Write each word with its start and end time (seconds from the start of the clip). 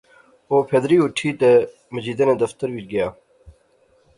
او 0.49 0.55
پھیدری 0.69 0.97
اُٹھی 1.01 1.29
تے 1.39 1.51
مجیدے 1.93 2.23
نے 2.27 2.33
دفترے 2.41 2.71
وچ 2.75 2.85
گیا 2.91 3.07